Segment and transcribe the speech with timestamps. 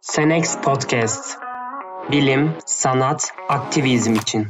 [0.00, 1.38] Senex Podcast.
[2.12, 4.46] Bilim, sanat, aktivizm için.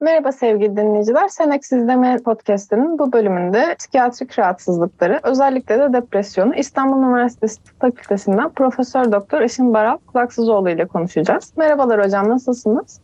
[0.00, 1.28] Merhaba sevgili dinleyiciler.
[1.28, 9.12] Senex İzleme Podcast'inin bu bölümünde psikiyatrik rahatsızlıkları, özellikle de depresyonu İstanbul Üniversitesi Tıp Fakültesinden Profesör
[9.12, 11.52] Doktor Eşin Baral Kulaksızoğlu ile konuşacağız.
[11.56, 13.00] Merhabalar hocam, nasılsınız?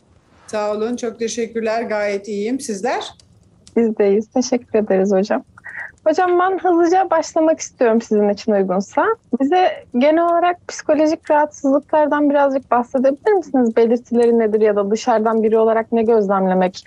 [0.47, 1.81] Sağ olun, çok teşekkürler.
[1.81, 2.59] Gayet iyiyim.
[2.59, 3.13] Sizler?
[3.75, 4.27] Biz de iyiyiz.
[4.33, 5.43] Teşekkür ederiz hocam.
[6.07, 9.05] Hocam ben hızlıca başlamak istiyorum sizin için uygunsa.
[9.41, 13.75] Bize genel olarak psikolojik rahatsızlıklardan birazcık bahsedebilir misiniz?
[13.75, 16.83] Belirtileri nedir ya da dışarıdan biri olarak ne gözlemlemek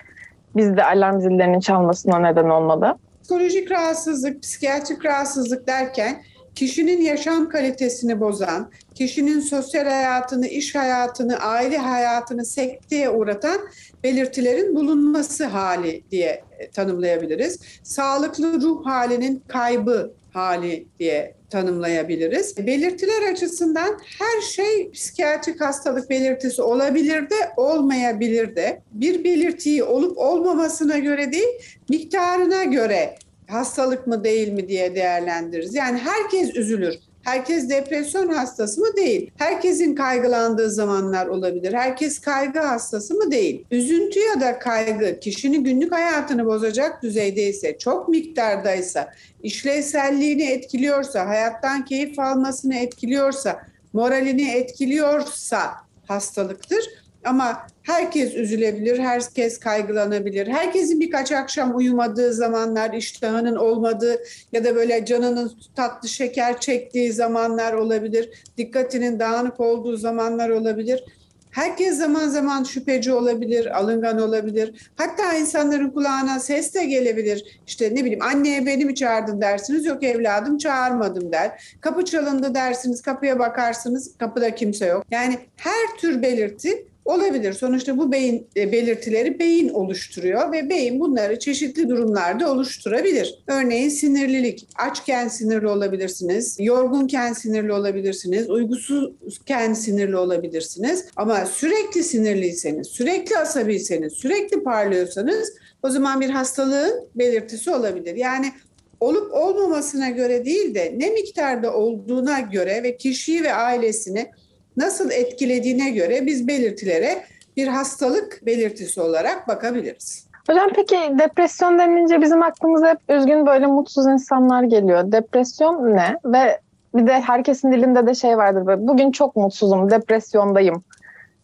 [0.55, 2.97] bizde alarm zillerinin çalmasına neden olmalı?
[3.23, 6.21] Psikolojik rahatsızlık, psikiyatrik rahatsızlık derken
[6.55, 13.59] kişinin yaşam kalitesini bozan, kişinin sosyal hayatını, iş hayatını, aile hayatını sekteye uğratan
[14.03, 17.59] belirtilerin bulunması hali diye tanımlayabiliriz.
[17.83, 22.57] Sağlıklı ruh halinin kaybı hali diye tanımlayabiliriz.
[22.57, 28.81] Belirtiler açısından her şey psikiyatrik hastalık belirtisi olabilir de olmayabilir de.
[28.91, 31.53] Bir belirtiyi olup olmamasına göre değil,
[31.89, 33.15] miktarına göre
[33.51, 35.75] hastalık mı değil mi diye değerlendiririz.
[35.75, 36.95] Yani herkes üzülür.
[37.23, 39.31] Herkes depresyon hastası mı değil?
[39.37, 41.73] Herkesin kaygılandığı zamanlar olabilir.
[41.73, 43.65] Herkes kaygı hastası mı değil?
[43.71, 49.13] Üzüntü ya da kaygı kişinin günlük hayatını bozacak düzeydeyse, çok miktardaysa,
[49.43, 53.61] işlevselliğini etkiliyorsa, hayattan keyif almasını etkiliyorsa,
[53.93, 55.71] moralini etkiliyorsa
[56.07, 56.83] hastalıktır.
[57.25, 60.47] Ama herkes üzülebilir, herkes kaygılanabilir.
[60.47, 67.73] Herkesin birkaç akşam uyumadığı zamanlar, iştahının olmadığı ya da böyle canının tatlı şeker çektiği zamanlar
[67.73, 68.29] olabilir.
[68.57, 71.03] Dikkatinin dağınık olduğu zamanlar olabilir.
[71.51, 74.89] Herkes zaman zaman şüpheci olabilir, alıngan olabilir.
[74.95, 77.59] Hatta insanların kulağına ses de gelebilir.
[77.67, 79.85] İşte ne bileyim anneye beni mi çağırdın dersiniz.
[79.85, 81.75] Yok evladım çağırmadım der.
[81.81, 85.05] Kapı çalındı dersiniz, kapıya bakarsınız, kapıda kimse yok.
[85.11, 87.53] Yani her tür belirti Olabilir.
[87.53, 93.43] Sonuçta bu beyin e, belirtileri beyin oluşturuyor ve beyin bunları çeşitli durumlarda oluşturabilir.
[93.47, 94.67] Örneğin sinirlilik.
[94.77, 101.05] Açken sinirli olabilirsiniz, yorgunken sinirli olabilirsiniz, uygusuzken sinirli olabilirsiniz.
[101.15, 105.53] Ama sürekli sinirliyseniz, sürekli asabiyseniz, sürekli parlıyorsanız
[105.83, 108.15] o zaman bir hastalığın belirtisi olabilir.
[108.15, 108.51] Yani
[108.99, 114.31] olup olmamasına göre değil de ne miktarda olduğuna göre ve kişiyi ve ailesini
[114.77, 117.23] nasıl etkilediğine göre biz belirtilere
[117.57, 120.27] bir hastalık belirtisi olarak bakabiliriz.
[120.49, 125.11] Hocam peki depresyon denince bizim aklımıza hep üzgün böyle mutsuz insanlar geliyor.
[125.11, 126.17] Depresyon ne?
[126.25, 126.59] Ve
[126.95, 130.83] bir de herkesin dilinde de şey vardır böyle bugün çok mutsuzum, depresyondayım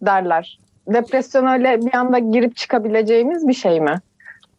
[0.02, 0.60] derler.
[0.88, 3.96] Depresyon öyle bir anda girip çıkabileceğimiz bir şey mi?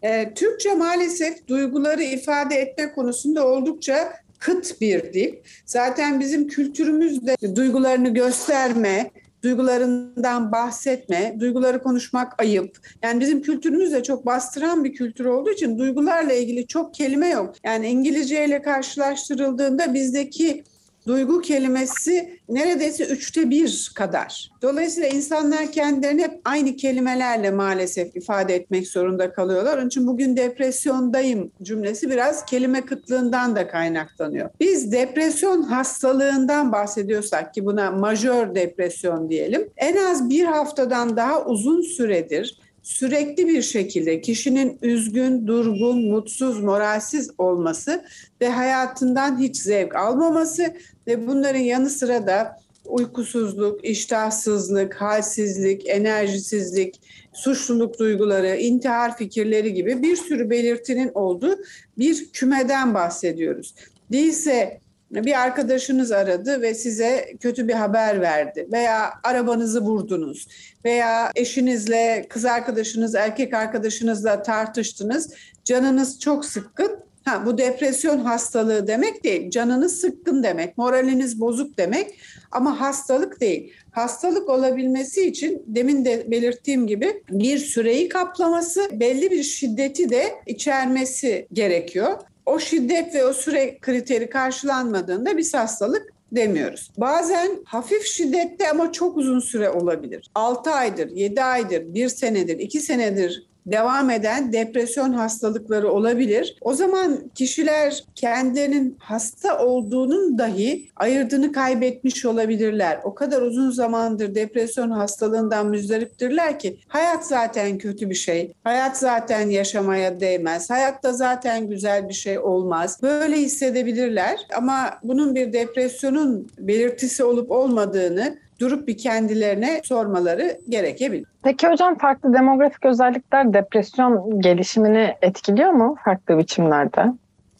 [0.03, 5.35] E, Türkçe maalesef duyguları ifade etme konusunda oldukça kıt bir dil.
[5.67, 9.11] Zaten bizim kültürümüzde duygularını gösterme,
[9.43, 12.79] duygularından bahsetme, duyguları konuşmak ayıp.
[13.03, 17.55] Yani bizim kültürümüzde çok bastıran bir kültür olduğu için duygularla ilgili çok kelime yok.
[17.65, 20.65] Yani İngilizce ile karşılaştırıldığında bizdeki
[21.09, 24.51] duygu kelimesi neredeyse üçte bir kadar.
[24.63, 29.79] Dolayısıyla insanlar kendilerini hep aynı kelimelerle maalesef ifade etmek zorunda kalıyorlar.
[29.79, 34.51] Onun için bugün depresyondayım cümlesi biraz kelime kıtlığından da kaynaklanıyor.
[34.61, 39.69] Biz depresyon hastalığından bahsediyorsak ki buna majör depresyon diyelim.
[39.77, 42.59] En az bir haftadan daha uzun süredir
[42.89, 48.05] sürekli bir şekilde kişinin üzgün, durgun, mutsuz, moralsiz olması
[48.41, 50.75] ve hayatından hiç zevk almaması
[51.07, 57.01] ve bunların yanı sıra da uykusuzluk, iştahsızlık, halsizlik, enerjisizlik,
[57.33, 61.57] suçluluk duyguları, intihar fikirleri gibi bir sürü belirtinin olduğu
[61.99, 63.75] bir kümeden bahsediyoruz.
[64.13, 70.49] Değilse bir arkadaşınız aradı ve size kötü bir haber verdi veya arabanızı vurdunuz
[70.85, 75.35] veya eşinizle, kız arkadaşınız, erkek arkadaşınızla tartıştınız.
[75.65, 77.09] Canınız çok sıkkın.
[77.25, 79.51] Ha, bu depresyon hastalığı demek değil.
[79.51, 82.19] Canınız sıkkın demek, moraliniz bozuk demek
[82.51, 83.73] ama hastalık değil.
[83.91, 91.49] Hastalık olabilmesi için demin de belirttiğim gibi bir süreyi kaplaması, belli bir şiddeti de içermesi
[91.53, 92.19] gerekiyor
[92.49, 96.91] o şiddet ve o süre kriteri karşılanmadığında biz hastalık demiyoruz.
[96.97, 100.31] Bazen hafif şiddette ama çok uzun süre olabilir.
[100.35, 106.57] 6 aydır, 7 aydır, 1 senedir, 2 senedir devam eden depresyon hastalıkları olabilir.
[106.61, 113.01] O zaman kişiler kendilerinin hasta olduğunun dahi ayırdığını kaybetmiş olabilirler.
[113.05, 118.53] O kadar uzun zamandır depresyon hastalığından müzdariptirler ki hayat zaten kötü bir şey.
[118.65, 120.71] Hayat zaten yaşamaya değmez.
[120.71, 122.99] Hayatta zaten güzel bir şey olmaz.
[123.03, 131.27] Böyle hissedebilirler ama bunun bir depresyonun belirtisi olup olmadığını durup bir kendilerine sormaları gerekebilir.
[131.43, 137.13] Peki hocam farklı demografik özellikler depresyon gelişimini etkiliyor mu farklı biçimlerde?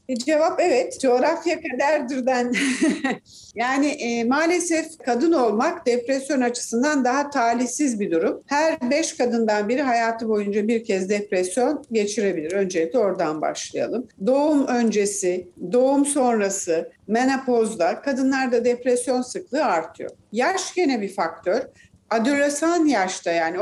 [0.09, 1.01] E, cevap evet.
[1.01, 2.53] Coğrafya kaderdirden.
[3.55, 8.43] yani e, maalesef kadın olmak depresyon açısından daha talihsiz bir durum.
[8.47, 12.53] Her beş kadından biri hayatı boyunca bir kez depresyon geçirebilir.
[12.53, 14.09] Öncelikle oradan başlayalım.
[14.27, 20.11] Doğum öncesi, doğum sonrası, menopozda kadınlarda depresyon sıklığı artıyor.
[20.33, 21.63] Yaş gene bir faktör
[22.11, 23.59] adolesan yaşta yani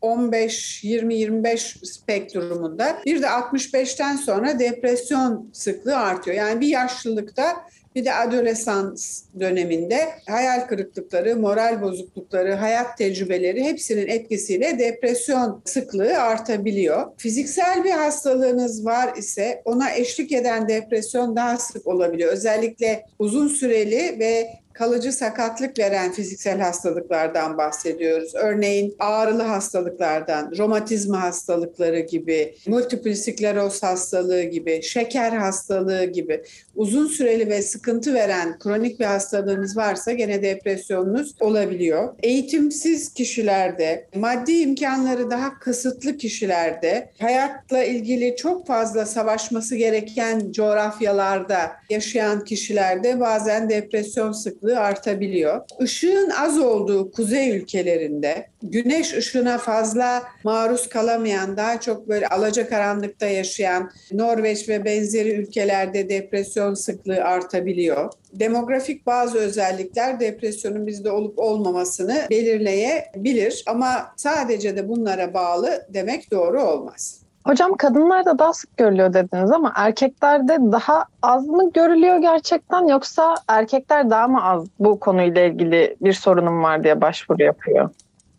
[0.00, 6.36] 15, 20, 25 spektrumunda bir de 65'ten sonra depresyon sıklığı artıyor.
[6.36, 7.56] Yani bir yaşlılıkta
[7.94, 17.06] bir de adolesans döneminde hayal kırıklıkları, moral bozuklukları, hayat tecrübeleri hepsinin etkisiyle depresyon sıklığı artabiliyor.
[17.16, 22.32] Fiziksel bir hastalığınız var ise ona eşlik eden depresyon daha sık olabiliyor.
[22.32, 28.34] Özellikle uzun süreli ve kalıcı sakatlık veren fiziksel hastalıklardan bahsediyoruz.
[28.34, 36.42] Örneğin ağrılı hastalıklardan, romatizma hastalıkları gibi, multiple skleroz hastalığı gibi, şeker hastalığı gibi
[36.74, 42.14] uzun süreli ve sıkıntı veren kronik bir hastalığınız varsa gene depresyonunuz olabiliyor.
[42.22, 52.44] Eğitimsiz kişilerde, maddi imkanları daha kısıtlı kişilerde, hayatla ilgili çok fazla savaşması gereken coğrafyalarda yaşayan
[52.44, 55.60] kişilerde bazen depresyon sıklığı sıklığı artabiliyor.
[55.80, 63.90] Işığın az olduğu kuzey ülkelerinde güneş ışığına fazla maruz kalamayan, daha çok böyle alacakaranlıkta yaşayan
[64.12, 68.12] Norveç ve benzeri ülkelerde depresyon sıklığı artabiliyor.
[68.32, 76.62] Demografik bazı özellikler depresyonun bizde olup olmamasını belirleyebilir ama sadece de bunlara bağlı demek doğru
[76.62, 77.21] olmaz.
[77.44, 84.10] Hocam kadınlarda daha sık görülüyor dediniz ama erkeklerde daha az mı görülüyor gerçekten yoksa erkekler
[84.10, 87.90] daha mı az bu konuyla ilgili bir sorunum var diye başvuru yapıyor?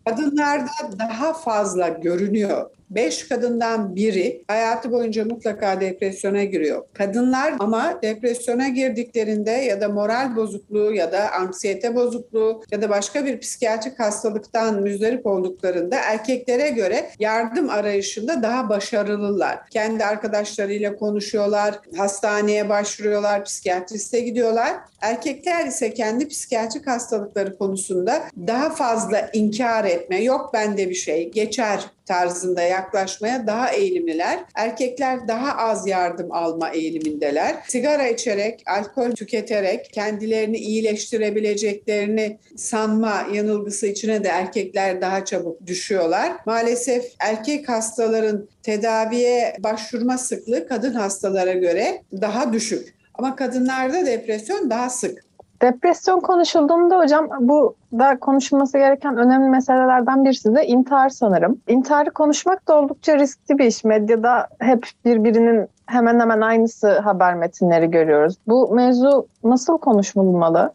[0.06, 0.70] Kadınlarda
[1.00, 2.70] daha fazla görünüyor.
[2.96, 6.86] Beş kadından biri hayatı boyunca mutlaka depresyona giriyor.
[6.94, 13.26] Kadınlar ama depresyona girdiklerinde ya da moral bozukluğu ya da anksiyete bozukluğu ya da başka
[13.26, 19.70] bir psikiyatrik hastalıktan müzdarip olduklarında erkeklere göre yardım arayışında daha başarılılar.
[19.70, 24.74] Kendi arkadaşlarıyla konuşuyorlar, hastaneye başvuruyorlar, psikiyatriste gidiyorlar.
[25.02, 31.86] Erkekler ise kendi psikiyatrik hastalıkları konusunda daha fazla inkar etme, yok bende bir şey, geçer
[32.06, 34.40] tarzında yaklaşmaya daha eğilimliler.
[34.56, 37.56] Erkekler daha az yardım alma eğilimindeler.
[37.68, 46.32] Sigara içerek, alkol tüketerek kendilerini iyileştirebileceklerini sanma yanılgısı içine de erkekler daha çabuk düşüyorlar.
[46.46, 52.94] Maalesef erkek hastaların tedaviye başvurma sıklığı kadın hastalara göre daha düşük.
[53.14, 55.33] Ama kadınlarda depresyon daha sık.
[55.64, 61.62] Depresyon konuşulduğunda hocam bu da konuşulması gereken önemli meselelerden birisi de intihar sanırım.
[61.68, 63.84] İntiharı konuşmak da oldukça riskli bir iş.
[63.84, 68.36] Medyada hep birbirinin hemen hemen aynısı haber metinleri görüyoruz.
[68.48, 70.74] Bu mevzu nasıl konuşulmalı?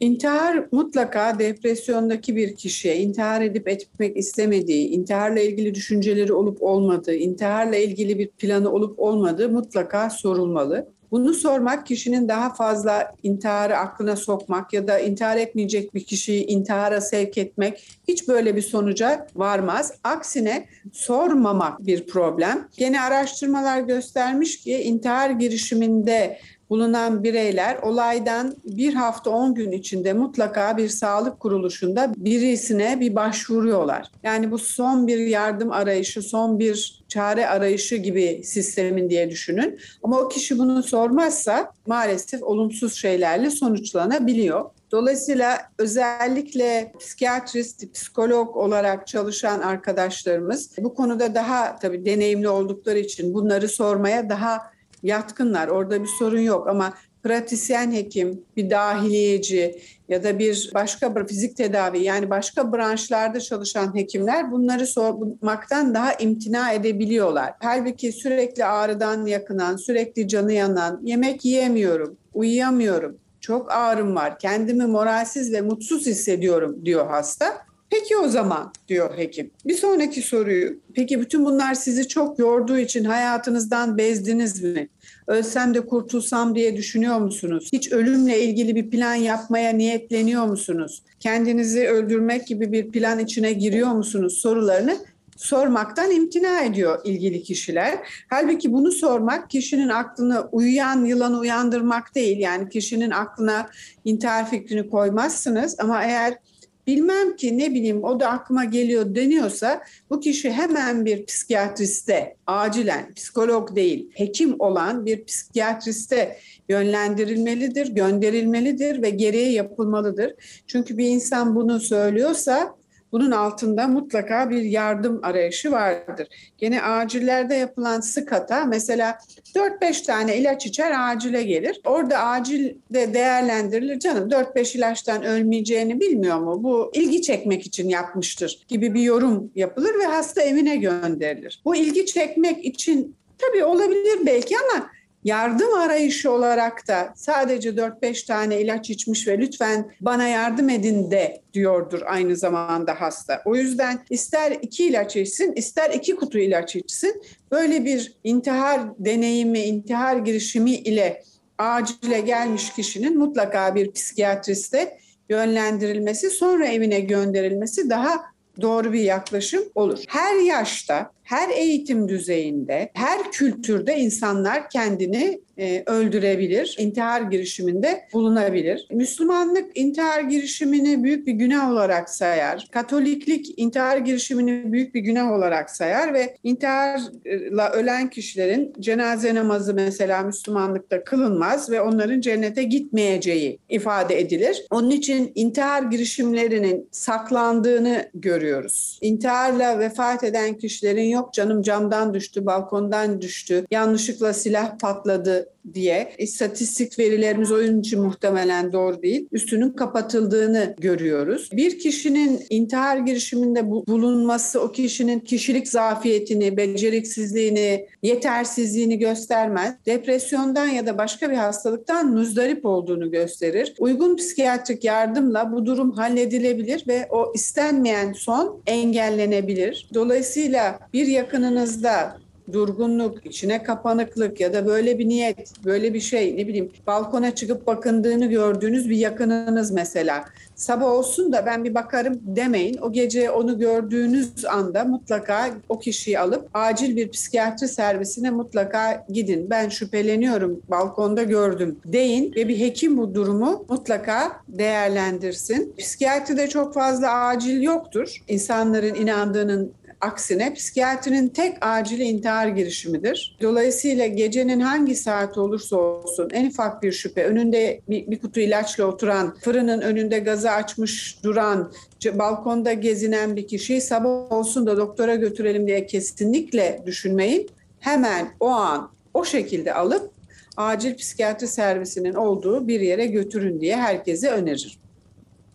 [0.00, 7.76] İntihar mutlaka depresyondaki bir kişiye intihar edip etmek istemediği, intiharla ilgili düşünceleri olup olmadığı, intiharla
[7.76, 10.88] ilgili bir planı olup olmadığı mutlaka sorulmalı.
[11.10, 17.00] Bunu sormak kişinin daha fazla intiharı aklına sokmak ya da intihar etmeyecek bir kişiyi intihara
[17.00, 19.92] sevk etmek hiç böyle bir sonuca varmaz.
[20.04, 22.68] Aksine sormamak bir problem.
[22.76, 26.38] Gene araştırmalar göstermiş ki intihar girişiminde
[26.70, 34.10] bulunan bireyler olaydan bir hafta 10 gün içinde mutlaka bir sağlık kuruluşunda birisine bir başvuruyorlar.
[34.22, 39.78] Yani bu son bir yardım arayışı, son bir çare arayışı gibi sistemin diye düşünün.
[40.02, 44.64] Ama o kişi bunu sormazsa maalesef olumsuz şeylerle sonuçlanabiliyor.
[44.92, 53.68] Dolayısıyla özellikle psikiyatrist, psikolog olarak çalışan arkadaşlarımız bu konuda daha tabii deneyimli oldukları için bunları
[53.68, 54.75] sormaya daha
[55.06, 55.68] yatkınlar.
[55.68, 62.02] Orada bir sorun yok ama pratisyen hekim, bir dahiliyeci ya da bir başka fizik tedavi
[62.02, 67.52] yani başka branşlarda çalışan hekimler bunları sormaktan daha imtina edebiliyorlar.
[67.60, 75.52] Halbuki sürekli ağrıdan yakınan, sürekli canı yanan, yemek yiyemiyorum, uyuyamıyorum, çok ağrım var, kendimi moralsiz
[75.52, 77.66] ve mutsuz hissediyorum diyor hasta.
[77.90, 79.50] Peki o zaman diyor hekim.
[79.66, 80.80] Bir sonraki soruyu.
[80.94, 84.88] Peki bütün bunlar sizi çok yorduğu için hayatınızdan bezdiniz mi?
[85.26, 87.68] Ölsem de kurtulsam diye düşünüyor musunuz?
[87.72, 91.02] Hiç ölümle ilgili bir plan yapmaya niyetleniyor musunuz?
[91.20, 94.38] Kendinizi öldürmek gibi bir plan içine giriyor musunuz?
[94.38, 94.96] Sorularını
[95.36, 97.98] sormaktan imtina ediyor ilgili kişiler.
[98.30, 102.38] Halbuki bunu sormak kişinin aklına uyuyan yılanı uyandırmak değil.
[102.38, 103.68] Yani kişinin aklına
[104.04, 106.38] intihar fikrini koymazsınız ama eğer
[106.86, 113.14] bilmem ki ne bileyim o da aklıma geliyor deniyorsa bu kişi hemen bir psikiyatriste acilen
[113.14, 116.38] psikolog değil hekim olan bir psikiyatriste
[116.68, 120.34] yönlendirilmelidir, gönderilmelidir ve gereği yapılmalıdır.
[120.66, 122.76] Çünkü bir insan bunu söylüyorsa
[123.16, 126.28] bunun altında mutlaka bir yardım arayışı vardır.
[126.58, 129.18] Gene acillerde yapılan sık hata mesela
[129.54, 131.80] 4-5 tane ilaç içer acile gelir.
[131.84, 136.62] Orada acilde değerlendirilir canım 4-5 ilaçtan ölmeyeceğini bilmiyor mu?
[136.62, 141.62] Bu ilgi çekmek için yapmıştır gibi bir yorum yapılır ve hasta evine gönderilir.
[141.64, 144.86] Bu ilgi çekmek için tabii olabilir belki ama
[145.26, 151.42] yardım arayışı olarak da sadece 4-5 tane ilaç içmiş ve lütfen bana yardım edin de
[151.54, 153.42] diyordur aynı zamanda hasta.
[153.44, 157.22] O yüzden ister iki ilaç içsin, ister iki kutu ilaç içsin.
[157.50, 161.22] Böyle bir intihar deneyimi, intihar girişimi ile
[161.58, 168.24] acile gelmiş kişinin mutlaka bir psikiyatriste yönlendirilmesi, sonra evine gönderilmesi daha
[168.60, 170.04] doğru bir yaklaşım olur.
[170.08, 178.86] Her yaşta her eğitim düzeyinde, her kültürde insanlar kendini e, öldürebilir, intihar girişiminde bulunabilir.
[178.90, 182.68] Müslümanlık intihar girişimini büyük bir günah olarak sayar.
[182.70, 190.22] Katoliklik intihar girişimini büyük bir günah olarak sayar ve intiharla ölen kişilerin cenaze namazı mesela
[190.22, 194.66] Müslümanlıkta kılınmaz ve onların cennete gitmeyeceği ifade edilir.
[194.70, 198.98] Onun için intihar girişimlerinin saklandığını görüyoruz.
[199.02, 206.98] İntiharla vefat eden kişilerin yok canım camdan düştü, balkondan düştü, yanlışlıkla silah patladı diye istatistik
[206.98, 209.28] verilerimiz oyun için muhtemelen doğru değil.
[209.32, 211.48] Üstünün kapatıldığını görüyoruz.
[211.52, 219.74] Bir kişinin intihar girişiminde bulunması o kişinin kişilik zafiyetini, beceriksizliğini, yetersizliğini göstermez.
[219.86, 223.74] Depresyondan ya da başka bir hastalıktan müzdarip olduğunu gösterir.
[223.78, 229.88] Uygun psikiyatrik yardımla bu durum halledilebilir ve o istenmeyen son engellenebilir.
[229.94, 236.48] Dolayısıyla bir yakınınızda durgunluk, içine kapanıklık ya da böyle bir niyet, böyle bir şey ne
[236.48, 240.24] bileyim balkona çıkıp bakındığını gördüğünüz bir yakınınız mesela.
[240.56, 242.76] Sabah olsun da ben bir bakarım demeyin.
[242.76, 249.50] O gece onu gördüğünüz anda mutlaka o kişiyi alıp acil bir psikiyatri servisine mutlaka gidin.
[249.50, 255.74] Ben şüpheleniyorum balkonda gördüm deyin ve bir hekim bu durumu mutlaka değerlendirsin.
[255.78, 258.22] Psikiyatride çok fazla acil yoktur.
[258.28, 259.72] İnsanların inandığının
[260.06, 263.36] Aksine psikiyatrinin tek acil intihar girişimidir.
[263.42, 268.84] Dolayısıyla gecenin hangi saat olursa olsun en ufak bir şüphe, önünde bir, bir kutu ilaçla
[268.84, 271.72] oturan, fırının önünde gazı açmış duran,
[272.12, 277.48] balkonda gezinen bir kişiyi sabah olsun da doktora götürelim diye kesinlikle düşünmeyin.
[277.80, 280.10] Hemen o an o şekilde alıp
[280.56, 284.85] acil psikiyatri servisinin olduğu bir yere götürün diye herkese öneririm.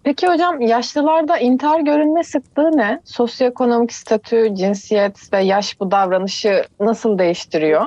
[0.04, 3.00] Peki hocam yaşlılarda intihar görünme sıklığı ne?
[3.06, 7.86] Sosyoekonomik statü, cinsiyet ve yaş bu davranışı nasıl değiştiriyor?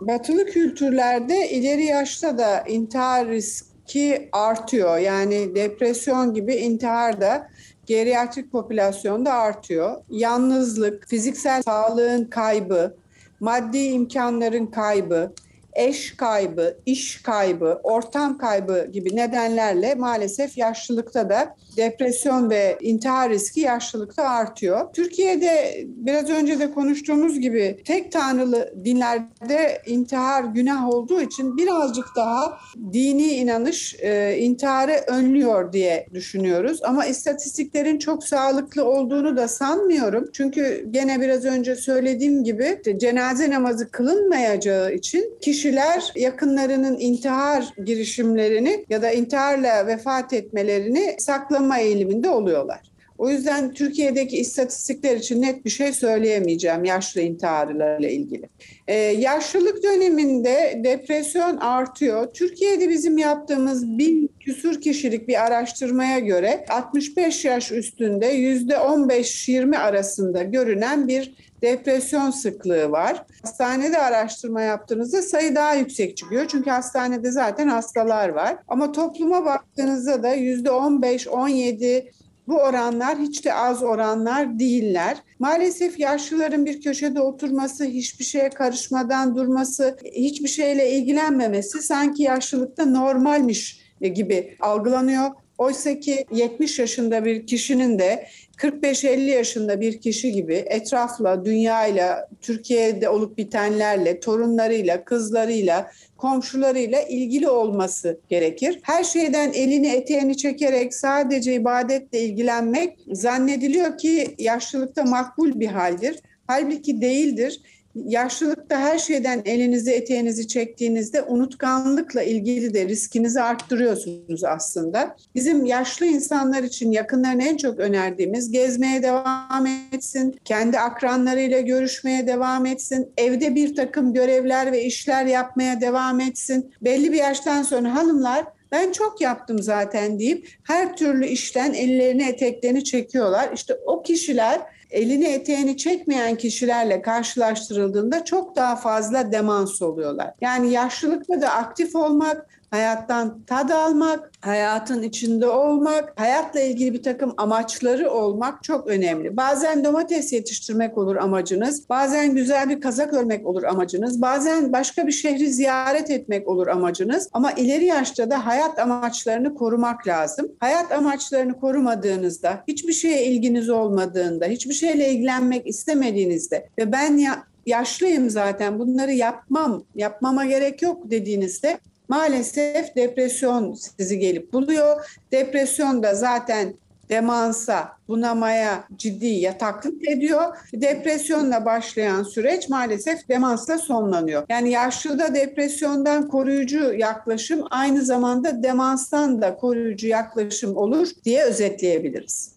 [0.00, 4.98] Batılı kültürlerde ileri yaşta da intihar riski artıyor.
[4.98, 7.48] Yani depresyon gibi intihar da
[7.86, 9.96] geriatrik popülasyonda artıyor.
[10.10, 12.96] Yalnızlık, fiziksel sağlığın kaybı,
[13.40, 15.32] maddi imkanların kaybı,
[15.72, 23.60] eş kaybı, iş kaybı, ortam kaybı gibi nedenlerle maalesef yaşlılıkta da depresyon ve intihar riski
[23.60, 24.92] yaşlılıkta artıyor.
[24.92, 32.58] Türkiye'de biraz önce de konuştuğumuz gibi tek tanrılı dinlerde intihar günah olduğu için birazcık daha
[32.92, 36.80] dini inanış e, intiharı önlüyor diye düşünüyoruz.
[36.82, 40.28] Ama istatistiklerin çok sağlıklı olduğunu da sanmıyorum.
[40.32, 49.02] Çünkü gene biraz önce söylediğim gibi cenaze namazı kılınmayacağı için kişiler yakınlarının intihar girişimlerini ya
[49.02, 52.80] da intiharla vefat etmelerini kazanma eğiliminde oluyorlar.
[53.18, 58.48] O yüzden Türkiye'deki istatistikler için net bir şey söyleyemeyeceğim yaşlı intiharlarla ilgili.
[58.88, 62.32] Ee, yaşlılık döneminde depresyon artıyor.
[62.34, 70.42] Türkiye'de bizim yaptığımız bin küsur kişilik bir araştırmaya göre 65 yaş üstünde yüzde 15-20 arasında
[70.42, 73.24] görünen bir depresyon sıklığı var.
[73.42, 76.44] Hastanede araştırma yaptığınızda sayı daha yüksek çıkıyor.
[76.48, 78.56] Çünkü hastanede zaten hastalar var.
[78.68, 82.10] Ama topluma baktığınızda da yüzde 15-17
[82.48, 85.16] Bu oranlar hiç de az oranlar değiller.
[85.38, 93.80] Maalesef yaşlıların bir köşede oturması, hiçbir şeye karışmadan durması, hiçbir şeyle ilgilenmemesi sanki yaşlılıkta normalmiş
[94.00, 95.30] gibi algılanıyor.
[95.62, 98.26] Oysa ki 70 yaşında bir kişinin de
[98.56, 108.20] 45-50 yaşında bir kişi gibi etrafla, dünyayla, Türkiye'de olup bitenlerle, torunlarıyla, kızlarıyla, komşularıyla ilgili olması
[108.28, 108.80] gerekir.
[108.82, 116.20] Her şeyden elini eteğini çekerek sadece ibadetle ilgilenmek zannediliyor ki yaşlılıkta makbul bir haldir.
[116.46, 117.60] Halbuki değildir
[117.94, 125.16] yaşlılıkta her şeyden elinizi eteğinizi çektiğinizde unutkanlıkla ilgili de riskinizi arttırıyorsunuz aslında.
[125.34, 132.66] Bizim yaşlı insanlar için yakınlarına en çok önerdiğimiz gezmeye devam etsin, kendi akranlarıyla görüşmeye devam
[132.66, 136.72] etsin, evde bir takım görevler ve işler yapmaya devam etsin.
[136.82, 142.84] Belli bir yaştan sonra hanımlar ben çok yaptım zaten deyip her türlü işten ellerini eteklerini
[142.84, 143.52] çekiyorlar.
[143.54, 144.60] İşte o kişiler
[144.90, 150.30] elini eteğini çekmeyen kişilerle karşılaştırıldığında çok daha fazla demans oluyorlar.
[150.40, 157.34] Yani yaşlılıkta da aktif olmak, hayattan tad almak, hayatın içinde olmak, hayatla ilgili bir takım
[157.36, 159.36] amaçları olmak çok önemli.
[159.36, 165.12] Bazen domates yetiştirmek olur amacınız, bazen güzel bir kazak örmek olur amacınız, bazen başka bir
[165.12, 167.28] şehri ziyaret etmek olur amacınız.
[167.32, 170.52] Ama ileri yaşta da hayat amaçlarını korumak lazım.
[170.60, 178.30] Hayat amaçlarını korumadığınızda, hiçbir şeye ilginiz olmadığında, hiçbir şeyle ilgilenmek istemediğinizde ve ben ya yaşlıyım
[178.30, 181.78] zaten bunları yapmam, yapmama gerek yok dediğinizde
[182.12, 185.18] maalesef depresyon sizi gelip buluyor.
[185.32, 186.74] Depresyon da zaten
[187.08, 190.56] demansa, bunamaya ciddi yataklık ediyor.
[190.74, 194.42] Depresyonla başlayan süreç maalesef demansla sonlanıyor.
[194.48, 202.52] Yani yaşlıda depresyondan koruyucu yaklaşım aynı zamanda demanstan da koruyucu yaklaşım olur diye özetleyebiliriz.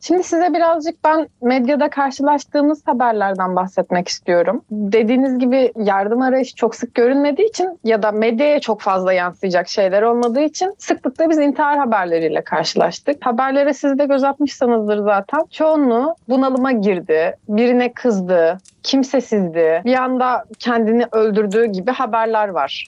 [0.00, 4.64] Şimdi size birazcık ben medyada karşılaştığımız haberlerden bahsetmek istiyorum.
[4.70, 10.02] Dediğiniz gibi yardım arayışı çok sık görünmediği için ya da medyaya çok fazla yansıyacak şeyler
[10.02, 13.26] olmadığı için sıklıkla biz intihar haberleriyle karşılaştık.
[13.26, 15.40] Haberlere siz de göz atmışsanızdır zaten.
[15.50, 22.86] Çoğunluğu bunalıma girdi, birine kızdı, kimsesizdi, bir anda kendini öldürdüğü gibi haberler var.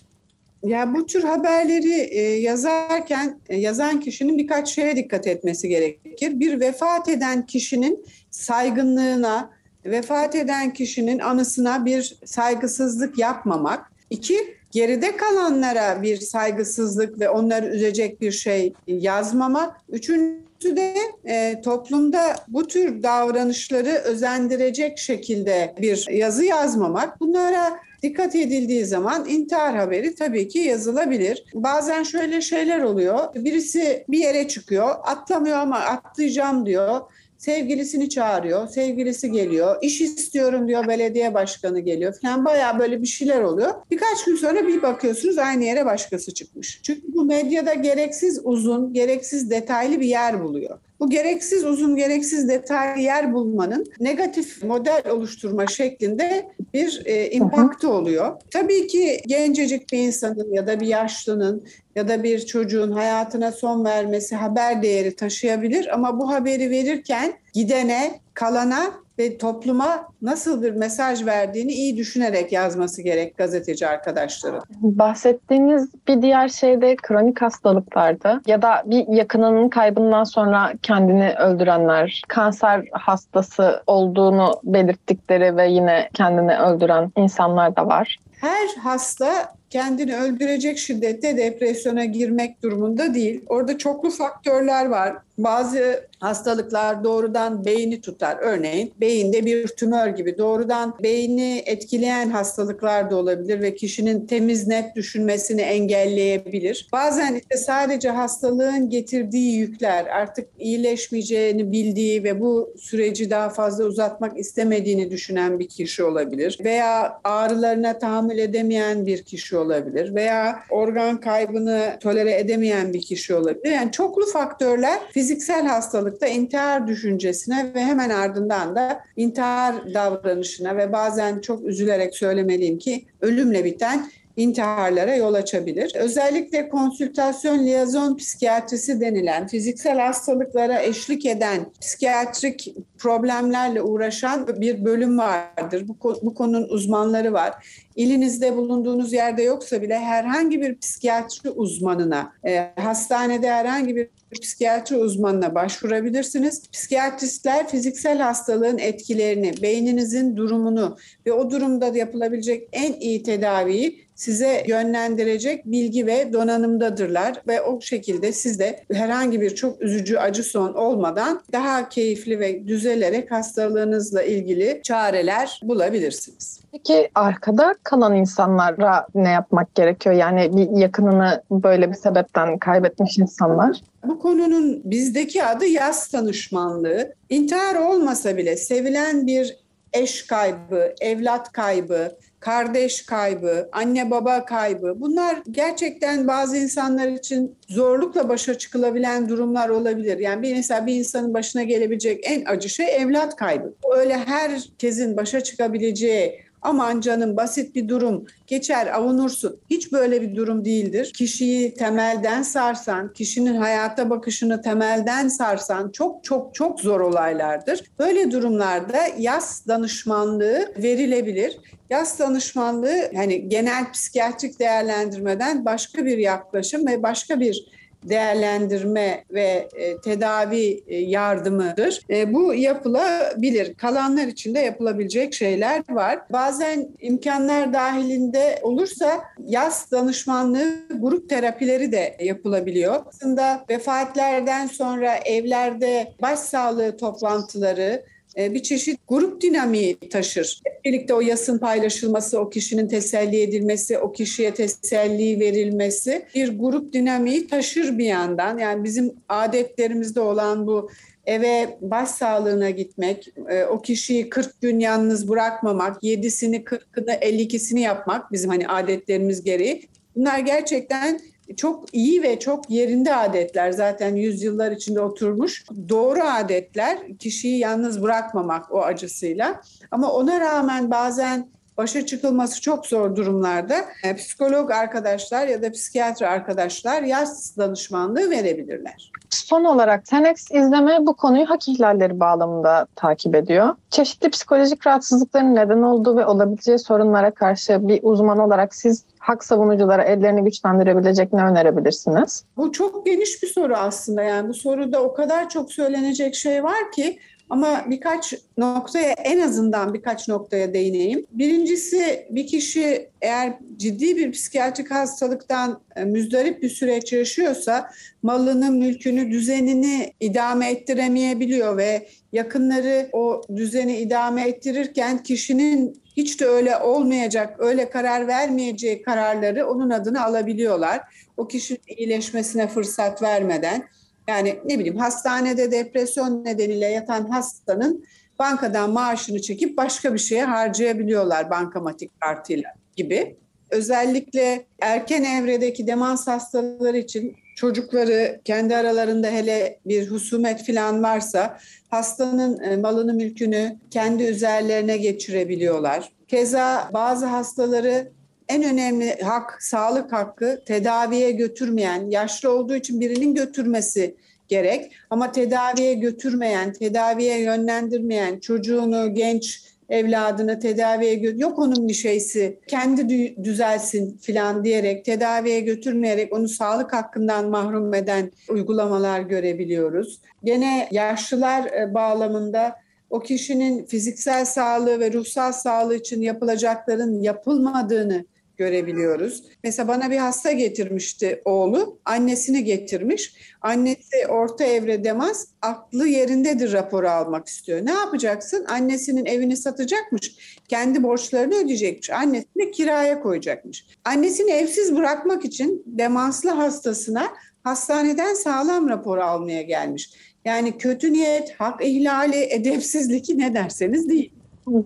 [0.63, 6.41] Ya bu tür haberleri e, yazarken e, yazan kişinin birkaç şeye dikkat etmesi gerekir.
[6.41, 9.51] Bir vefat eden kişinin saygınlığına,
[9.85, 13.93] vefat eden kişinin anısına bir saygısızlık yapmamak.
[14.11, 19.77] İki, geride kalanlara bir saygısızlık ve onları üzecek bir şey yazmamak.
[19.89, 20.95] Üçüncüsü de
[21.25, 27.21] e, toplumda bu tür davranışları özendirecek şekilde bir yazı yazmamak.
[27.21, 31.45] Bunlara dikkat edildiği zaman intihar haberi tabii ki yazılabilir.
[31.55, 33.35] Bazen şöyle şeyler oluyor.
[33.35, 37.01] Birisi bir yere çıkıyor, atlamıyor ama atlayacağım diyor.
[37.39, 43.43] Sevgilisini çağırıyor, sevgilisi geliyor, iş istiyorum diyor, belediye başkanı geliyor falan bayağı böyle bir şeyler
[43.43, 43.75] oluyor.
[43.91, 46.81] Birkaç gün sonra bir bakıyorsunuz aynı yere başkası çıkmış.
[46.83, 50.79] Çünkü bu medyada gereksiz uzun, gereksiz detaylı bir yer buluyor.
[51.01, 58.41] Bu gereksiz uzun, gereksiz detaylı yer bulmanın negatif model oluşturma şeklinde bir e, impaktı oluyor.
[58.51, 61.65] Tabii ki gencecik bir insanın ya da bir yaşlının
[61.97, 68.21] ya da bir çocuğun hayatına son vermesi haber değeri taşıyabilir ama bu haberi verirken gidene,
[68.35, 74.63] kalana ve topluma nasıl bir mesaj verdiğini iyi düşünerek yazması gerek gazeteci arkadaşların.
[74.71, 82.23] Bahsettiğiniz bir diğer şey de kronik hastalıklardı ya da bir yakınının kaybından sonra kendini öldürenler,
[82.29, 88.19] kanser hastası olduğunu belirttikleri ve yine kendini öldüren insanlar da var.
[88.41, 93.45] Her hasta kendini öldürecek şiddette depresyona girmek durumunda değil.
[93.49, 95.17] Orada çoklu faktörler var.
[95.39, 98.37] Bazı hastalıklar doğrudan beyni tutar.
[98.41, 104.97] Örneğin beyinde bir tümör gibi doğrudan beyni etkileyen hastalıklar da olabilir ve kişinin temiz net
[104.97, 106.89] düşünmesini engelleyebilir.
[106.93, 114.39] Bazen işte sadece hastalığın getirdiği yükler artık iyileşmeyeceğini bildiği ve bu süreci daha fazla uzatmak
[114.39, 116.59] istemediğini düşünen bir kişi olabilir.
[116.65, 120.15] Veya ağrılarına tahammül edemeyen bir kişi olabilir.
[120.15, 123.73] Veya organ kaybını tolere edemeyen bir kişi olabilir.
[123.73, 125.75] Yani çoklu faktörler fiziksel
[126.11, 133.05] hastalıkta intihar düşüncesine ve hemen ardından da intihar davranışına ve bazen çok üzülerek söylemeliyim ki
[133.21, 135.93] ölümle biten intiharlara yol açabilir.
[135.95, 145.89] Özellikle konsültasyon liyazon psikiyatrisi denilen fiziksel hastalıklara eşlik eden psikiyatrik problemlerle uğraşan bir bölüm vardır.
[145.89, 147.55] Bu, bu konunun uzmanları var.
[147.97, 154.09] İlinizde bulunduğunuz yerde yoksa bile herhangi bir psikiyatri uzmanına, e, hastanede herhangi bir
[154.43, 156.71] psikiyatri uzmanına başvurabilirsiniz.
[156.71, 165.67] Psikiyatristler fiziksel hastalığın etkilerini, beyninizin durumunu ve o durumda yapılabilecek en iyi tedaviyi size yönlendirecek
[165.67, 171.41] bilgi ve donanımdadırlar ve o şekilde siz de herhangi bir çok üzücü acı son olmadan
[171.53, 176.61] daha keyifli ve düzelerek hastalığınızla ilgili çareler bulabilirsiniz.
[176.73, 180.15] Peki arkada kalan insanlara ne yapmak gerekiyor?
[180.15, 183.81] Yani bir yakınını böyle bir sebepten kaybetmiş insanlar.
[184.05, 187.15] Bu konunun bizdeki adı yaz danışmanlığı.
[187.29, 189.57] İntihar olmasa bile sevilen bir
[189.93, 198.29] eş kaybı, evlat kaybı, kardeş kaybı, anne baba kaybı bunlar gerçekten bazı insanlar için zorlukla
[198.29, 200.19] başa çıkılabilen durumlar olabilir.
[200.19, 203.75] Yani bir mesela bir insanın başına gelebilecek en acı şey evlat kaybı.
[203.97, 209.61] Öyle herkesin başa çıkabileceği aman canım basit bir durum geçer avunursun.
[209.71, 211.13] Hiç böyle bir durum değildir.
[211.17, 217.85] Kişiyi temelden sarsan, kişinin hayata bakışını temelden sarsan çok çok çok zor olaylardır.
[217.99, 221.59] Böyle durumlarda yas danışmanlığı verilebilir.
[221.91, 230.01] Yas danışmanlığı hani genel psikiyatrik değerlendirmeden başka bir yaklaşım ve başka bir değerlendirme ve e,
[230.01, 232.01] tedavi e, yardımıdır.
[232.11, 233.75] E, bu yapılabilir.
[233.75, 236.19] Kalanlar için de yapılabilecek şeyler var.
[236.33, 243.03] Bazen imkanlar dahilinde olursa yaz danışmanlığı grup terapileri de yapılabiliyor.
[243.07, 248.05] Aslında vefatlerden sonra evlerde başsağlığı toplantıları
[248.37, 250.61] bir çeşit grup dinamiği taşır.
[250.85, 257.47] Birlikte o yasın paylaşılması, o kişinin teselli edilmesi, o kişiye teselli verilmesi bir grup dinamiği
[257.47, 258.59] taşır bir yandan.
[258.59, 260.91] Yani bizim adetlerimizde olan bu
[261.27, 268.33] eve baş sağlığına gitmek, e, o kişiyi 40 gün yalnız bırakmamak, 7'sini 40'ını 52'sini yapmak
[268.33, 269.89] bizim hani adetlerimiz gereği.
[270.17, 271.21] Bunlar gerçekten
[271.57, 275.65] çok iyi ve çok yerinde adetler zaten yüzyıllar içinde oturmuş.
[275.89, 279.61] Doğru adetler kişiyi yalnız bırakmamak o acısıyla.
[279.91, 281.49] Ama ona rağmen bazen
[281.81, 289.13] başa çıkılması çok zor durumlarda e, psikolog arkadaşlar ya da psikiyatri arkadaşlar yaz danışmanlığı verebilirler.
[289.31, 293.75] Son olarak TENEX izleme bu konuyu hak ihlalleri bağlamında takip ediyor.
[293.91, 300.03] Çeşitli psikolojik rahatsızlıkların neden olduğu ve olabileceği sorunlara karşı bir uzman olarak siz hak savunuculara
[300.03, 302.45] ellerini güçlendirebilecek ne önerebilirsiniz?
[302.57, 304.23] Bu çok geniş bir soru aslında.
[304.23, 307.19] Yani bu soruda o kadar çok söylenecek şey var ki
[307.51, 311.27] ama birkaç noktaya en azından birkaç noktaya değineyim.
[311.33, 317.91] Birincisi bir kişi eğer ciddi bir psikiyatrik hastalıktan e, müzdarip bir süreç yaşıyorsa
[318.23, 326.77] malını, mülkünü, düzenini idame ettiremeyebiliyor ve yakınları o düzeni idame ettirirken kişinin hiç de öyle
[326.77, 331.01] olmayacak, öyle karar vermeyeceği kararları onun adına alabiliyorlar.
[331.37, 333.89] O kişinin iyileşmesine fırsat vermeden
[334.31, 338.05] yani ne bileyim hastanede depresyon nedeniyle yatan hastanın
[338.39, 343.37] bankadan maaşını çekip başka bir şeye harcayabiliyorlar bankamatik kartıyla gibi.
[343.71, 352.61] Özellikle erken evredeki demans hastaları için çocukları kendi aralarında hele bir husumet falan varsa hastanın
[352.61, 356.13] e, malını mülkünü kendi üzerlerine geçirebiliyorlar.
[356.29, 358.13] Keza bazı hastaları
[358.51, 364.17] en önemli hak, sağlık hakkı tedaviye götürmeyen, yaşlı olduğu için birinin götürmesi
[364.49, 364.93] gerek.
[365.11, 373.37] Ama tedaviye götürmeyen, tedaviye yönlendirmeyen çocuğunu, genç evladını tedaviye gö- yok onun bir şeysi kendi
[373.45, 380.21] düzelsin filan diyerek tedaviye götürmeyerek onu sağlık hakkından mahrum eden uygulamalar görebiliyoruz.
[380.45, 382.77] Gene yaşlılar e, bağlamında
[383.11, 388.25] o kişinin fiziksel sağlığı ve ruhsal sağlığı için yapılacakların yapılmadığını
[388.61, 389.43] görebiliyoruz.
[389.65, 393.35] Mesela bana bir hasta getirmişti oğlu, annesini getirmiş.
[393.63, 397.87] Annesi orta evre demaz, aklı yerindedir raporu almak istiyor.
[397.87, 398.65] Ne yapacaksın?
[398.69, 403.87] Annesinin evini satacakmış, kendi borçlarını ödeyecekmiş, annesini kiraya koyacakmış.
[404.05, 407.29] Annesini evsiz bırakmak için demanslı hastasına
[407.65, 410.11] hastaneden sağlam raporu almaya gelmiş.
[410.45, 414.33] Yani kötü niyet, hak ihlali, edepsizlik ne derseniz değil.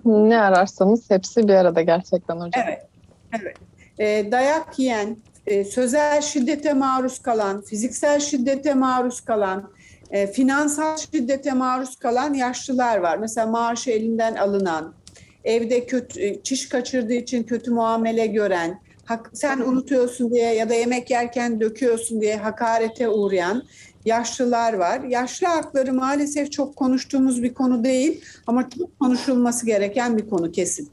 [0.05, 2.65] Ne ararsanız hepsi bir arada gerçekten hocam.
[2.67, 2.94] Evet.
[3.41, 3.57] Evet.
[3.99, 5.17] E, dayak yiyen,
[5.47, 9.71] e, sözel şiddete maruz kalan, fiziksel şiddete maruz kalan,
[10.11, 13.19] e, finansal şiddete maruz kalan yaşlılar var.
[13.19, 14.95] Mesela maaşı elinden alınan,
[15.45, 20.75] evde kötü, e, çiş kaçırdığı için kötü muamele gören, hak, sen unutuyorsun diye ya da
[20.75, 23.63] yemek yerken döküyorsun diye hakarete uğrayan
[24.05, 25.01] yaşlılar var.
[25.01, 30.89] Yaşlı hakları maalesef çok konuştuğumuz bir konu değil ama çok konuşulması gereken bir konu kesin.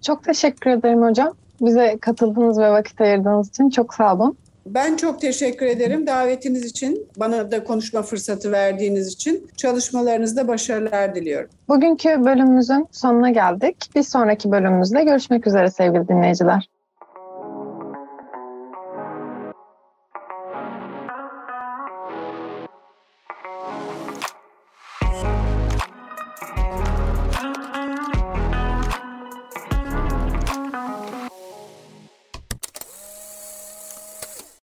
[0.00, 1.34] Çok teşekkür ederim hocam.
[1.60, 4.36] Bize katıldığınız ve vakit ayırdığınız için çok sağ olun.
[4.66, 9.46] Ben çok teşekkür ederim davetiniz için, bana da konuşma fırsatı verdiğiniz için.
[9.56, 11.50] Çalışmalarınızda başarılar diliyorum.
[11.68, 13.76] Bugünkü bölümümüzün sonuna geldik.
[13.94, 16.69] Bir sonraki bölümümüzde görüşmek üzere sevgili dinleyiciler.